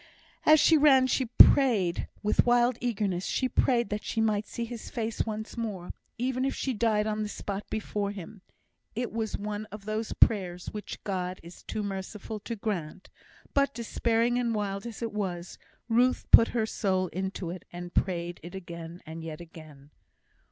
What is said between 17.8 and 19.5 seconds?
prayed it again, and yet